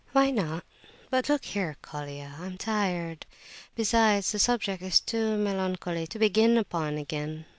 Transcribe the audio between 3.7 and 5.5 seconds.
besides, the subject is too